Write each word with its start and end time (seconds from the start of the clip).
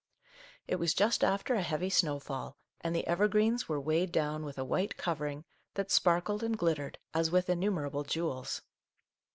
It 0.67 0.77
was 0.77 0.95
just 0.95 1.23
after 1.23 1.53
a 1.53 1.61
heavy 1.61 1.91
snowfall, 1.91 2.57
and 2.83 2.95
the 2.95 3.05
evergreens 3.05 3.69
were 3.69 3.79
weighed 3.79 4.11
down 4.11 4.43
with 4.43 4.57
a 4.57 4.65
white 4.65 4.97
covering 4.97 5.45
that 5.75 5.91
sparkled 5.91 6.41
and 6.41 6.57
glittered 6.57 6.97
as 7.13 7.29
with 7.29 7.51
innumerable 7.51 8.01
jewels. 8.03 8.63